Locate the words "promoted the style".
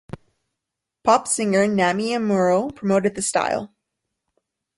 2.73-3.75